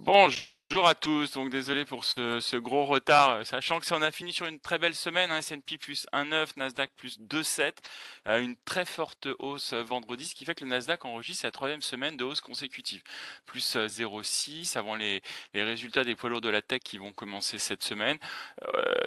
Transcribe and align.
Bonjour. 0.00 0.57
Bonjour 0.78 0.90
à 0.90 0.94
tous, 0.94 1.32
donc 1.32 1.50
désolé 1.50 1.84
pour 1.84 2.04
ce, 2.04 2.56
gros 2.56 2.84
retard, 2.84 3.30
euh, 3.30 3.42
sachant 3.42 3.80
que 3.80 3.86
ça 3.86 3.96
on 3.96 4.02
a 4.02 4.12
fini 4.12 4.32
sur 4.32 4.46
une 4.46 4.60
très 4.60 4.78
belle 4.78 4.94
semaine, 4.94 5.32
hein, 5.32 5.38
S&P 5.38 5.76
plus 5.76 6.06
1,9, 6.12 6.50
Nasdaq 6.56 6.92
plus 6.96 7.18
2,7, 7.18 7.72
euh, 8.28 8.40
une 8.40 8.54
très 8.64 8.84
forte 8.84 9.26
hausse 9.40 9.72
euh, 9.72 9.82
vendredi, 9.82 10.24
ce 10.26 10.36
qui 10.36 10.44
fait 10.44 10.54
que 10.54 10.62
le 10.62 10.70
Nasdaq 10.70 11.04
enregistre 11.04 11.42
sa 11.42 11.50
troisième 11.50 11.82
semaine 11.82 12.16
de 12.16 12.22
hausse 12.22 12.40
consécutive, 12.40 13.02
plus 13.44 13.74
0,6 13.74 14.78
avant 14.78 14.94
les, 14.94 15.20
résultats 15.52 16.04
des 16.04 16.14
poids 16.14 16.30
lourds 16.30 16.40
de 16.40 16.48
la 16.48 16.62
tech 16.62 16.78
qui 16.84 16.96
vont 16.96 17.10
commencer 17.10 17.58
cette 17.58 17.82
semaine. 17.82 18.16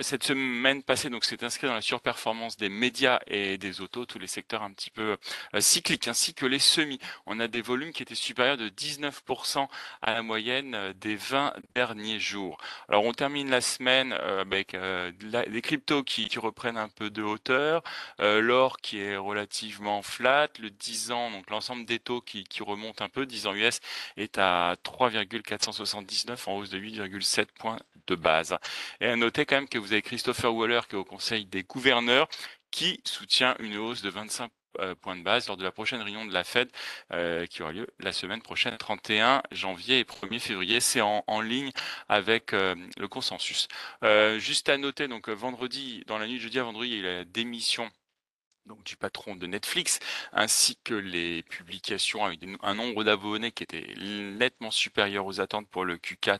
cette 0.01 0.25
semaine 0.25 0.83
passée, 0.83 1.09
donc 1.09 1.23
c'est 1.23 1.41
inscrit 1.41 1.67
dans 1.67 1.73
la 1.73 1.81
surperformance 1.81 2.57
des 2.57 2.67
médias 2.67 3.19
et 3.27 3.57
des 3.57 3.79
autos, 3.79 4.05
tous 4.05 4.19
les 4.19 4.27
secteurs 4.27 4.61
un 4.63 4.73
petit 4.73 4.89
peu 4.89 5.15
cycliques, 5.59 6.09
ainsi 6.09 6.33
que 6.33 6.45
les 6.45 6.59
semis. 6.59 6.99
On 7.25 7.39
a 7.39 7.47
des 7.47 7.61
volumes 7.61 7.93
qui 7.93 8.03
étaient 8.03 8.13
supérieurs 8.13 8.57
de 8.57 8.67
19% 8.67 9.69
à 10.01 10.13
la 10.13 10.21
moyenne 10.21 10.94
des 10.98 11.16
20 11.16 11.53
derniers 11.75 12.20
jours. 12.20 12.57
Alors 12.89 13.05
on 13.05 13.13
termine 13.13 13.49
la 13.49 13.61
semaine 13.61 14.13
euh, 14.13 14.41
avec 14.41 14.73
euh, 14.73 15.11
des 15.47 15.61
cryptos 15.61 16.03
qui, 16.03 16.29
reprennent 16.37 16.77
un 16.77 16.89
peu 16.89 17.09
de 17.09 17.21
hauteur, 17.21 17.84
euh, 18.20 18.41
l'or 18.41 18.77
qui 18.77 18.99
est 18.99 19.17
relativement 19.17 20.01
flat, 20.01 20.47
le 20.59 20.70
10 20.70 21.11
ans, 21.11 21.31
donc 21.31 21.49
l'ensemble 21.49 21.85
des 21.85 21.99
taux 21.99 22.21
qui, 22.21 22.43
qui 22.43 22.63
remonte 22.63 23.01
un 23.01 23.09
peu, 23.09 23.25
10 23.25 23.47
ans 23.47 23.53
US 23.53 23.79
est 24.17 24.37
à 24.37 24.75
3,479 24.84 26.47
en 26.47 26.57
hausse 26.57 26.70
de 26.70 26.79
8,7 26.79 27.47
points 27.59 27.79
de 28.07 28.15
base. 28.15 28.57
Et 28.99 29.07
à 29.07 29.15
noter 29.15 29.45
quand 29.45 29.55
même 29.55 29.70
que 29.70 29.77
vous 29.77 29.93
avez 29.93 30.01
Christopher 30.01 30.53
Waller 30.53 30.81
qui 30.89 30.95
est 30.95 30.99
au 30.99 31.03
Conseil 31.03 31.45
des 31.45 31.63
gouverneurs 31.63 32.27
qui 32.71 33.01
soutient 33.03 33.55
une 33.59 33.77
hausse 33.77 34.01
de 34.01 34.09
25 34.09 34.45
euh, 34.45 34.60
point 35.02 35.16
de 35.16 35.23
base 35.23 35.48
lors 35.48 35.57
de 35.57 35.63
la 35.63 35.71
prochaine 35.71 36.02
réunion 36.02 36.25
de 36.25 36.34
la 36.34 36.43
Fed 36.43 36.70
euh, 37.13 37.45
qui 37.45 37.62
aura 37.62 37.71
lieu 37.71 37.88
la 37.99 38.12
semaine 38.12 38.41
prochaine, 38.41 38.77
31 38.77 39.41
janvier 39.52 39.99
et 39.99 40.03
1er 40.03 40.39
février. 40.39 40.79
C'est 40.79 41.02
en, 41.02 41.41
ligne 41.41 41.71
avec 42.09 42.53
euh, 42.53 42.76
le 42.98 43.07
consensus. 43.07 43.68
juste 44.37 44.70
à 44.70 44.77
noter, 44.77 45.07
donc 45.07 45.29
vendredi, 45.29 46.04
dans 46.07 46.18
la 46.18 46.27
nuit 46.27 46.37
de 46.37 46.41
jeudi 46.41 46.59
à 46.59 46.63
vendredi, 46.63 46.91
il 46.91 47.04
y 47.04 47.07
a 47.07 47.18
la 47.18 47.26
démission 47.26 47.90
donc 48.65 48.84
du 48.84 48.95
patron 48.95 49.35
de 49.35 49.48
Netflix, 49.48 49.99
ainsi 50.34 50.77
que 50.84 50.93
les 50.93 51.43
publications 51.43 52.23
avec 52.23 52.40
un 52.62 52.76
nombre 52.76 53.03
d'abonnés 53.03 53.51
qui 53.51 53.63
était 53.63 53.93
nettement 53.98 54.71
supérieur 54.71 55.26
aux 55.26 55.41
attentes 55.41 55.68
pour 55.68 55.85
le 55.85 55.98
Q4. 55.98 56.40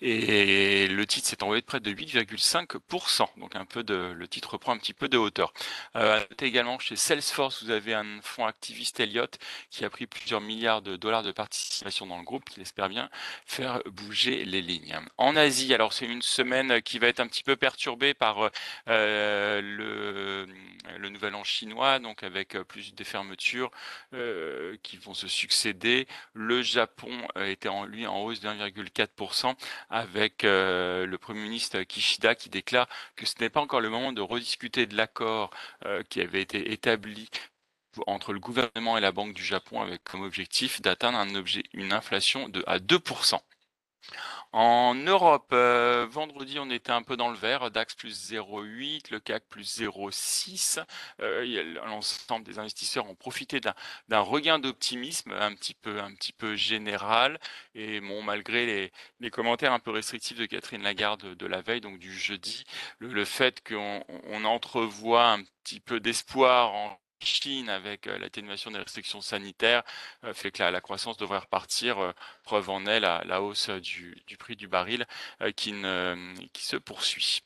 Et 0.00 0.88
le 0.88 1.06
titre 1.06 1.28
s'est 1.28 1.42
envoyé 1.42 1.60
de 1.60 1.66
près 1.66 1.80
de 1.80 1.90
8,5%. 1.90 3.26
Donc 3.38 3.56
un 3.56 3.64
peu 3.64 3.82
de, 3.82 4.12
le 4.16 4.28
titre 4.28 4.52
reprend 4.52 4.72
un 4.72 4.78
petit 4.78 4.94
peu 4.94 5.08
de 5.08 5.18
hauteur. 5.18 5.52
Euh, 5.96 6.20
également 6.40 6.78
chez 6.78 6.96
Salesforce, 6.96 7.62
vous 7.62 7.70
avez 7.70 7.94
un 7.94 8.20
fonds 8.22 8.46
activiste 8.46 9.00
Elliott 9.00 9.38
qui 9.70 9.84
a 9.84 9.90
pris 9.90 10.06
plusieurs 10.06 10.40
milliards 10.40 10.82
de 10.82 10.96
dollars 10.96 11.22
de 11.22 11.32
participation 11.32 12.06
dans 12.06 12.18
le 12.18 12.24
groupe, 12.24 12.48
qui 12.48 12.60
espère 12.60 12.88
bien 12.88 13.10
faire 13.44 13.82
bouger 13.86 14.44
les 14.44 14.62
lignes. 14.62 14.98
En 15.18 15.36
Asie, 15.36 15.72
alors 15.74 15.92
c'est 15.92 16.06
une 16.06 16.22
semaine 16.22 16.82
qui 16.82 16.98
va 16.98 17.08
être 17.08 17.20
un 17.20 17.26
petit 17.26 17.42
peu 17.42 17.56
perturbée 17.56 18.14
par 18.14 18.50
euh, 18.88 19.60
le 19.60 20.09
chinois, 21.44 21.98
donc 21.98 22.22
avec 22.22 22.58
plus 22.62 22.94
de 22.94 23.04
fermetures 23.04 23.70
qui 24.82 24.96
vont 24.96 25.14
se 25.14 25.28
succéder. 25.28 26.06
Le 26.34 26.62
Japon 26.62 27.26
était 27.36 27.68
en 27.68 27.84
lui 27.84 28.06
en 28.06 28.22
hausse 28.22 28.40
de 28.40 28.48
1,4% 28.48 29.54
avec 29.88 30.42
le 30.42 31.16
Premier 31.16 31.42
ministre 31.42 31.82
Kishida 31.82 32.34
qui 32.34 32.48
déclare 32.48 32.88
que 33.16 33.26
ce 33.26 33.34
n'est 33.40 33.50
pas 33.50 33.60
encore 33.60 33.80
le 33.80 33.90
moment 33.90 34.12
de 34.12 34.20
rediscuter 34.20 34.86
de 34.86 34.96
l'accord 34.96 35.50
qui 36.08 36.20
avait 36.20 36.42
été 36.42 36.72
établi 36.72 37.28
entre 38.06 38.32
le 38.32 38.38
gouvernement 38.38 38.96
et 38.96 39.00
la 39.00 39.12
Banque 39.12 39.34
du 39.34 39.44
Japon 39.44 39.80
avec 39.80 40.04
comme 40.04 40.22
objectif 40.22 40.80
d'atteindre 40.80 41.18
un 41.18 41.34
objet, 41.34 41.64
une 41.72 41.92
inflation 41.92 42.48
de 42.48 42.62
à 42.66 42.78
2%. 42.78 43.40
En 44.52 44.94
Europe, 44.94 45.50
euh, 45.52 46.06
vendredi, 46.10 46.58
on 46.58 46.70
était 46.70 46.90
un 46.90 47.02
peu 47.02 47.16
dans 47.16 47.30
le 47.30 47.36
vert, 47.36 47.70
DAX 47.70 47.94
plus 47.94 48.32
0,8, 48.32 49.10
le 49.12 49.20
CAC 49.20 49.44
plus 49.48 49.80
0,6. 49.80 50.84
Euh, 51.20 51.80
l'ensemble 51.86 52.44
des 52.44 52.58
investisseurs 52.58 53.08
ont 53.08 53.14
profité 53.14 53.60
d'un 53.60 54.20
regain 54.20 54.58
d'optimisme 54.58 55.32
un 55.32 55.54
petit 55.54 55.74
peu 56.32 56.56
général. 56.56 57.38
Et 57.74 58.00
malgré 58.00 58.90
les, 59.20 59.30
commentaires 59.30 59.72
un 59.72 59.78
peu 59.78 59.92
restrictifs 59.92 60.38
de 60.38 60.46
Catherine 60.46 60.82
Lagarde 60.82 61.36
de 61.36 61.46
la 61.46 61.60
veille, 61.62 61.80
donc 61.80 61.98
du 61.98 62.12
jeudi, 62.12 62.64
le, 62.98 63.24
fait 63.24 63.62
qu'on 63.66 64.02
on 64.08 64.44
entrevoit 64.44 65.30
un 65.30 65.44
petit 65.62 65.80
peu 65.80 66.00
d'espoir 66.00 66.72
en 66.72 66.99
Chine 67.24 67.68
avec 67.68 68.06
euh, 68.06 68.18
l'atténuation 68.18 68.70
des 68.70 68.78
restrictions 68.78 69.20
sanitaires 69.20 69.82
euh, 70.24 70.34
fait 70.34 70.50
que 70.50 70.62
la, 70.62 70.80
croissance 70.80 71.16
devrait 71.16 71.38
repartir. 71.38 71.98
Euh, 71.98 72.12
preuve 72.44 72.70
en 72.70 72.86
est 72.86 73.00
la, 73.00 73.42
hausse 73.42 73.70
du, 73.70 74.16
prix 74.38 74.56
du 74.56 74.68
baril 74.68 75.06
qui 75.56 75.72
se 75.72 76.76
poursuit. 76.76 77.42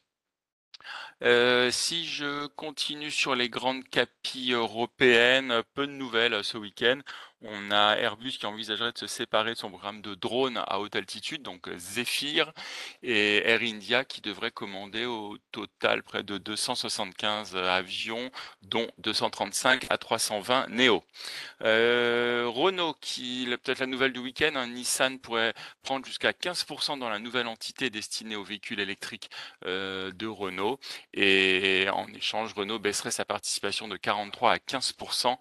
si 1.20 2.06
je 2.06 2.46
continue 2.48 3.10
sur 3.10 3.34
les 3.34 3.48
grandes 3.48 3.84
capilles 3.88 4.52
européennes, 4.52 5.62
peu 5.74 5.86
de 5.86 5.92
nouvelles 5.92 6.44
ce 6.44 6.58
week-end. 6.58 7.00
On 7.46 7.70
a 7.70 7.96
Airbus 7.98 8.38
qui 8.38 8.46
envisagerait 8.46 8.92
de 8.92 8.98
se 8.98 9.06
séparer 9.06 9.52
de 9.52 9.58
son 9.58 9.68
programme 9.68 10.00
de 10.00 10.14
drones 10.14 10.62
à 10.66 10.80
haute 10.80 10.96
altitude, 10.96 11.42
donc 11.42 11.68
euh, 11.68 11.76
Zephyr, 11.76 12.50
et 13.02 13.46
Air 13.46 13.60
India 13.60 14.02
qui 14.06 14.22
devrait 14.22 14.50
commander 14.50 15.04
au 15.04 15.36
total 15.52 16.02
près 16.02 16.22
de 16.22 16.38
275 16.38 17.54
avions, 17.54 18.30
dont 18.62 18.86
235 18.96 19.84
à 19.90 19.98
320 19.98 20.68
Neo. 20.70 21.04
Euh, 21.62 22.46
Renault, 22.48 22.96
qui 23.02 23.46
peut-être 23.62 23.80
la 23.80 23.86
nouvelle 23.86 24.14
du 24.14 24.20
week-end, 24.20 24.52
hein, 24.54 24.66
Nissan 24.68 25.18
pourrait 25.18 25.52
prendre 25.82 26.06
jusqu'à 26.06 26.32
15% 26.32 26.98
dans 26.98 27.10
la 27.10 27.18
nouvelle 27.18 27.46
entité 27.46 27.90
destinée 27.90 28.36
aux 28.36 28.44
véhicules 28.44 28.80
électriques 28.80 29.28
euh, 29.66 30.10
de 30.12 30.26
Renault, 30.26 30.80
et 31.12 31.88
en 31.92 32.06
échange, 32.08 32.54
Renault 32.54 32.78
baisserait 32.78 33.10
sa 33.10 33.26
participation 33.26 33.86
de 33.86 33.98
43 33.98 34.52
à 34.52 34.56
15% 34.56 35.36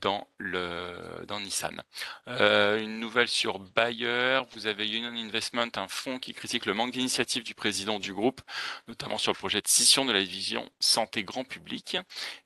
dans 0.00 0.28
le 0.38 1.26
Nissan. 1.40 1.82
Euh, 2.28 2.80
une 2.80 2.98
nouvelle 2.98 3.28
sur 3.28 3.58
Bayer, 3.58 4.40
vous 4.52 4.66
avez 4.66 4.88
Union 4.88 5.12
Investment, 5.12 5.68
un 5.76 5.88
fonds 5.88 6.18
qui 6.18 6.34
critique 6.34 6.66
le 6.66 6.74
manque 6.74 6.92
d'initiative 6.92 7.42
du 7.42 7.54
président 7.54 7.98
du 7.98 8.12
groupe, 8.12 8.40
notamment 8.88 9.18
sur 9.18 9.32
le 9.32 9.36
projet 9.36 9.60
de 9.60 9.68
scission 9.68 10.04
de 10.04 10.12
la 10.12 10.20
division 10.20 10.68
santé 10.80 11.24
grand 11.24 11.44
public. 11.44 11.96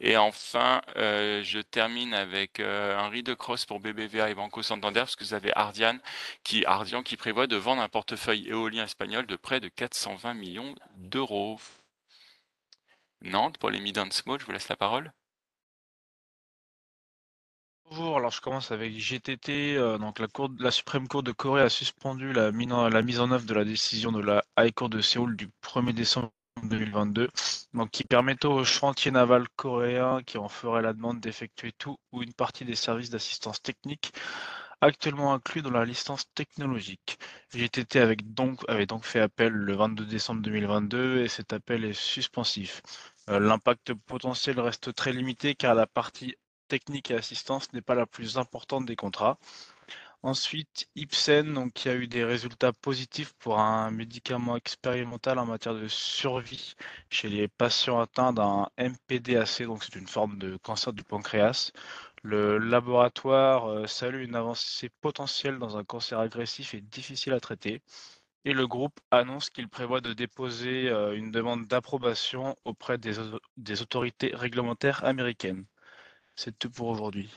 Et 0.01 0.17
enfin, 0.17 0.83
euh, 0.97 1.43
je 1.43 1.59
termine 1.61 2.15
avec 2.15 2.61
euh, 2.61 2.97
un 2.99 3.09
read 3.09 3.35
cross 3.35 3.65
pour 3.67 3.81
BBVA 3.81 4.31
et 4.31 4.35
Banco 4.35 4.63
Santander, 4.63 5.01
parce 5.01 5.17
que 5.17 5.25
vous 5.25 5.35
avez 5.35 5.53
Ardian 5.57 5.99
qui, 6.45 6.65
Ardian 6.67 7.03
qui 7.03 7.17
prévoit 7.17 7.47
de 7.47 7.57
vendre 7.57 7.83
un 7.83 7.89
portefeuille 7.89 8.49
éolien 8.49 8.85
espagnol 8.85 9.27
de 9.27 9.37
près 9.37 9.61
de 9.61 9.69
420 9.69 10.35
millions 10.35 10.75
d'euros. 10.97 11.61
Nantes, 13.23 13.59
pour 13.59 13.71
les 13.71 13.81
mid 13.81 13.97
small, 14.13 14.41
je 14.41 14.45
vous 14.45 14.53
laisse 14.53 14.69
la 14.69 14.77
parole. 14.77 15.13
Bonjour, 17.89 18.17
alors 18.17 18.33
je 18.33 18.41
commence 18.41 18.73
avec 18.73 18.99
GTT. 18.99 19.77
Euh, 19.77 19.97
donc 19.99 20.19
la, 20.19 20.27
cour, 20.27 20.51
la 20.59 20.73
Suprême 20.73 21.07
Cour 21.07 21.23
de 21.23 21.31
Corée 21.31 21.63
a 21.63 21.69
suspendu 21.69 22.33
la, 22.33 22.51
mise 22.51 22.73
en 23.21 23.31
œuvre 23.31 23.47
de 23.47 23.55
la 23.55 23.65
décision 23.65 24.11
de 24.11 24.21
la 24.21 24.45
High 24.59 24.75
Court 24.75 24.89
de 24.89 25.01
Séoul 25.01 25.37
du 25.37 25.49
1er 25.63 25.93
décembre 25.93 26.33
2022, 26.65 27.29
donc 27.75 27.91
qui 27.91 28.03
permettait 28.03 28.49
aux 28.49 28.65
chantiers 28.65 29.13
navals 29.13 29.47
coréens 29.55 30.23
qui 30.25 30.37
en 30.37 30.49
feraient 30.49 30.83
la 30.83 30.95
demande 30.95 31.21
d'effectuer 31.21 31.73
tout 31.79 31.97
ou 32.13 32.23
une 32.23 32.35
partie 32.35 32.65
des 32.65 32.75
services 32.75 33.11
d'assistance 33.11 33.63
technique 33.63 34.13
actuellement 34.81 35.33
inclus 35.33 35.63
dans 35.63 35.71
la 35.71 35.85
licence 35.85 36.25
technologique. 36.35 37.19
GTT 37.55 38.01
avait 38.01 38.17
donc, 38.17 38.61
avait 38.69 38.87
donc 38.87 39.05
fait 39.05 39.21
appel 39.21 39.53
le 39.53 39.75
22 39.77 40.07
décembre 40.07 40.43
2022 40.43 41.19
et 41.23 41.29
cet 41.29 41.53
appel 41.53 41.85
est 41.85 41.93
suspensif. 41.93 42.83
Euh, 43.31 43.39
l'impact 43.39 43.95
potentiel 43.95 44.59
reste 44.61 44.93
très 44.95 45.13
limité 45.13 45.55
car 45.55 45.75
la 45.75 45.87
partie 45.87 46.35
technique 46.69 47.11
et 47.11 47.15
assistance 47.15 47.73
n'est 47.73 47.83
pas 47.83 47.95
la 47.95 48.07
plus 48.07 48.39
importante 48.39 48.87
des 48.87 48.97
contrats. 48.97 49.39
Ensuite, 50.23 50.89
Ipsen, 50.97 51.53
donc, 51.55 51.73
qui 51.75 51.89
a 51.89 51.95
eu 51.95 52.09
des 52.09 52.25
résultats 52.25 52.73
positifs 52.73 53.33
pour 53.35 53.61
un 53.61 53.91
médicament 53.93 54.57
expérimental 54.57 55.39
en 55.39 55.47
matière 55.47 55.75
de 55.75 55.87
survie 55.89 56.75
chez 57.11 57.29
les 57.29 57.47
patients 57.49 58.01
atteints 58.01 58.33
d'un 58.33 58.69
MPDAC, 58.79 59.63
donc 59.63 59.85
c'est 59.85 59.95
une 59.95 60.09
forme 60.09 60.39
de 60.39 60.57
cancer 60.57 60.93
du 60.93 61.05
pancréas. 61.05 61.71
Le 62.23 62.59
laboratoire 62.59 63.67
euh, 63.71 63.87
salue 63.87 64.25
une 64.25 64.35
avancée 64.35 64.89
potentielle 65.01 65.59
dans 65.59 65.77
un 65.77 65.85
cancer 65.85 66.19
agressif 66.19 66.75
et 66.75 66.81
difficile 66.81 67.33
à 67.33 67.41
traiter. 67.41 67.83
Et 68.45 68.53
le 68.53 68.67
groupe 68.67 68.99
annonce 69.13 69.51
qu'il 69.51 69.69
prévoit 69.69 70.01
de 70.01 70.13
déposer 70.13 70.89
euh, 70.89 71.17
une 71.17 71.31
demande 71.31 71.67
d'approbation 71.67 72.57
auprès 72.65 72.99
des 72.99 73.83
autorités 73.83 74.35
réglementaires 74.35 75.05
américaines. 75.05 75.67
C'est 76.37 76.59
tout 76.59 76.71
pour 76.71 76.89
aujourd'hui. 76.89 77.31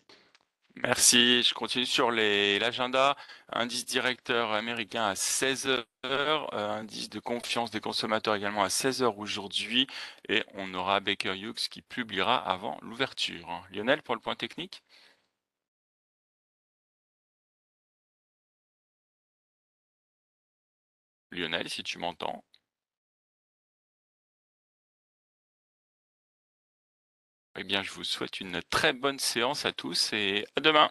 Merci. 0.83 1.43
Je 1.43 1.53
continue 1.53 1.85
sur 1.85 2.11
l'agenda. 2.11 3.15
Indice 3.51 3.85
directeur 3.85 4.51
américain 4.53 5.05
à 5.05 5.15
16 5.15 5.67
h 5.67 5.83
euh, 6.05 6.69
indice 6.69 7.09
de 7.09 7.19
confiance 7.19 7.71
des 7.71 7.81
consommateurs 7.81 8.35
également 8.35 8.63
à 8.63 8.69
16 8.69 9.03
h 9.03 9.15
aujourd'hui. 9.17 9.87
Et 10.29 10.43
on 10.55 10.73
aura 10.73 10.99
Baker 11.01 11.35
Hughes 11.37 11.67
qui 11.69 11.81
publiera 11.81 12.37
avant 12.37 12.77
l'ouverture. 12.81 13.65
Lionel, 13.71 14.01
pour 14.03 14.15
le 14.15 14.21
point 14.21 14.35
technique 14.35 14.83
Lionel, 21.31 21.69
si 21.69 21.81
tu 21.83 21.97
m'entends. 21.97 22.43
Eh 27.61 27.65
bien, 27.65 27.83
je 27.83 27.91
vous 27.91 28.05
souhaite 28.05 28.39
une 28.39 28.61
très 28.69 28.93
bonne 28.93 29.19
séance 29.19 29.65
à 29.65 29.73
tous 29.73 30.13
et 30.13 30.45
à 30.55 30.61
demain. 30.61 30.89